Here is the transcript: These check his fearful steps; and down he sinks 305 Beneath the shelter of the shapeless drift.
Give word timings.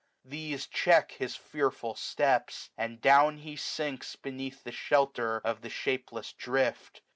These 0.25 0.65
check 0.65 1.11
his 1.11 1.35
fearful 1.35 1.93
steps; 1.93 2.71
and 2.75 2.99
down 2.99 3.37
he 3.37 3.55
sinks 3.55 4.13
305 4.15 4.21
Beneath 4.23 4.63
the 4.63 4.71
shelter 4.71 5.37
of 5.41 5.61
the 5.61 5.69
shapeless 5.69 6.33
drift. 6.33 7.03